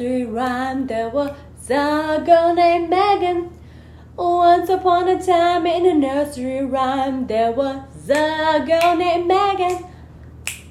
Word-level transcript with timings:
nursery 0.00 0.24
rhyme, 0.24 0.86
there 0.86 1.10
was 1.10 1.36
a 1.68 2.22
girl 2.24 2.54
named 2.54 2.88
Megan. 2.88 3.50
Once 4.16 4.70
upon 4.70 5.06
a 5.08 5.22
time 5.22 5.66
in 5.66 5.84
a 5.84 5.94
nursery 5.94 6.64
rhyme, 6.64 7.26
there 7.26 7.52
was 7.52 8.08
a 8.08 8.64
girl 8.66 8.96
named 8.96 9.26
Megan. 9.26 9.84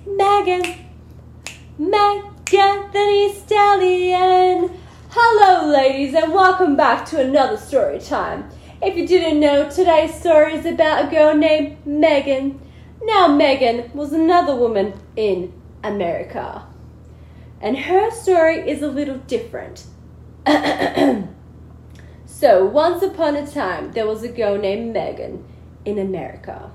Megan. 0.08 0.64
Megan 1.78 2.92
Thee 2.92 3.32
Stallion. 3.36 4.72
Hello, 5.12 5.72
ladies, 5.72 6.16
and 6.16 6.34
welcome 6.34 6.76
back 6.76 7.06
to 7.10 7.22
another 7.22 7.58
story 7.58 8.00
time. 8.00 8.50
If 8.82 8.98
you 8.98 9.08
didn't 9.08 9.40
know, 9.40 9.70
today's 9.70 10.20
story 10.20 10.56
is 10.56 10.66
about 10.66 11.06
a 11.06 11.12
girl 11.12 11.36
named 11.36 11.86
Megan. 11.86 12.60
Now, 13.04 13.28
Megan 13.28 13.92
was 13.94 14.12
another 14.12 14.56
woman 14.56 15.00
in 15.16 15.54
America. 15.84 16.66
And 17.62 17.78
her 17.78 18.10
story 18.12 18.70
is 18.70 18.82
a 18.82 18.88
little 18.88 19.18
different. 19.18 19.86
so, 22.26 22.66
once 22.66 23.04
upon 23.04 23.36
a 23.36 23.46
time, 23.46 23.92
there 23.92 24.08
was 24.08 24.24
a 24.24 24.30
girl 24.30 24.58
named 24.58 24.94
Megan 24.94 25.46
in 25.84 26.00
America. 26.00 26.72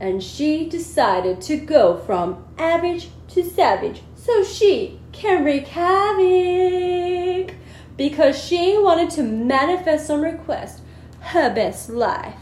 And 0.00 0.22
she 0.22 0.68
decided 0.68 1.40
to 1.42 1.56
go 1.56 1.96
from 1.98 2.44
average 2.58 3.08
to 3.28 3.44
savage 3.48 4.02
so 4.16 4.42
she 4.42 4.98
can 5.12 5.44
wreak 5.44 5.68
havoc 5.68 7.54
because 7.96 8.36
she 8.36 8.76
wanted 8.76 9.10
to 9.10 9.22
manifest 9.22 10.10
on 10.10 10.22
request 10.22 10.82
her 11.20 11.54
best 11.54 11.88
life. 11.88 12.34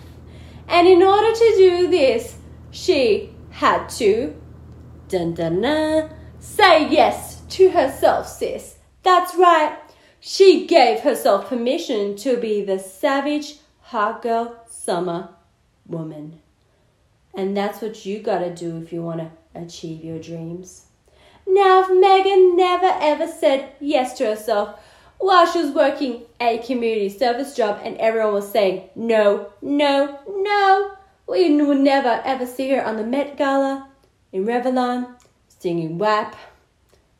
And 0.67 0.89
in 0.89 1.03
order 1.03 1.33
to 1.33 1.55
do 1.57 1.91
this, 1.91 2.37
she 2.71 3.35
had 3.51 3.89
to 3.91 4.35
dun 5.09 5.35
dun 5.35 5.61
dun 5.61 6.11
say 6.41 6.89
yes 6.89 7.32
to 7.53 7.71
herself, 7.71 8.29
sis. 8.29 8.77
That's 9.03 9.35
right. 9.35 9.77
She 10.21 10.67
gave 10.67 11.01
herself 11.01 11.49
permission 11.49 12.17
to 12.17 12.37
be 12.37 12.65
the 12.65 12.79
savage 12.79 13.57
hot 13.81 14.23
girl 14.23 14.65
summer 14.71 15.31
woman. 15.87 16.41
And 17.35 17.57
that's 17.57 17.81
what 17.81 18.07
you 18.07 18.21
gotta 18.21 18.55
do 18.55 18.79
if 18.79 18.93
you 18.93 19.03
wanna 19.03 19.33
achieve 19.55 20.05
your 20.05 20.19
dreams. 20.19 20.87
Now, 21.47 21.83
if 21.83 21.91
Megan 21.91 22.57
never 22.57 22.87
ever 23.01 23.27
said 23.27 23.73
yes 23.81 24.17
to 24.19 24.27
herself 24.27 24.79
while 25.19 25.47
she 25.47 25.61
was 25.61 25.73
working 25.73 26.23
a 26.41 26.59
community 26.59 27.09
service 27.09 27.55
job 27.55 27.81
and 27.83 27.97
everyone 27.99 28.35
was 28.35 28.51
saying 28.51 28.89
no, 28.95 29.53
no, 29.61 30.19
no, 30.29 30.93
we 31.29 31.61
would 31.61 31.81
never 31.81 32.23
ever 32.25 32.47
see 32.47 32.71
her 32.71 32.85
on 32.85 32.97
the 32.97 33.05
Met 33.05 33.37
Gala, 33.37 33.89
in 34.33 34.47
Revlon, 34.47 35.15
singing 35.49 35.99
WAP, 35.99 36.35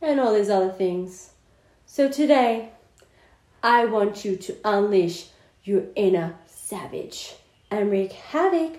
and 0.03 0.21
all 0.21 0.35
these 0.35 0.51
other 0.51 0.73
things. 0.73 1.31
So 1.87 2.11
today, 2.11 2.71
I 3.63 3.85
want 3.85 4.25
you 4.25 4.37
to 4.37 4.57
unleash 4.65 5.29
your 5.65 5.85
inner 5.95 6.35
savage 6.47 7.35
and 7.71 7.91
wreak 7.91 8.13
havoc 8.13 8.79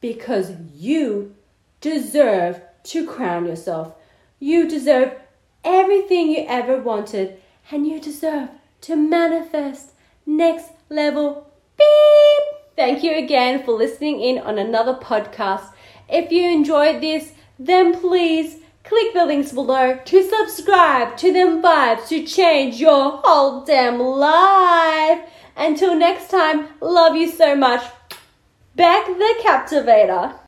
because 0.00 0.52
you 0.74 1.34
deserve 1.80 2.60
to 2.84 3.06
crown 3.06 3.46
yourself. 3.46 3.94
You 4.38 4.68
deserve 4.68 5.12
everything 5.62 6.30
you 6.30 6.44
ever 6.48 6.78
wanted, 6.78 7.38
and 7.70 7.86
you 7.86 8.00
deserve 8.00 8.48
to 8.82 8.96
manifest 8.96 9.92
next 10.26 10.70
level. 10.88 11.46
Beep! 11.76 12.76
Thank 12.76 13.04
you 13.04 13.14
again 13.14 13.62
for 13.62 13.72
listening 13.72 14.20
in 14.20 14.38
on 14.38 14.58
another 14.58 14.94
podcast. 14.94 15.72
If 16.08 16.32
you 16.32 16.48
enjoyed 16.48 17.02
this, 17.02 17.32
then 17.58 18.00
please 18.00 18.59
click 18.84 19.12
the 19.14 19.24
links 19.24 19.52
below 19.52 19.98
to 20.04 20.28
subscribe 20.28 21.16
to 21.18 21.32
them 21.32 21.62
vibes 21.62 22.08
to 22.08 22.24
change 22.24 22.80
your 22.80 23.20
whole 23.22 23.64
damn 23.64 23.98
life. 23.98 25.20
Until 25.56 25.94
next 25.94 26.30
time, 26.30 26.68
love 26.80 27.14
you 27.14 27.30
so 27.30 27.54
much. 27.54 27.84
Bec 28.74 29.06
the 29.06 29.34
Captivator. 29.42 30.40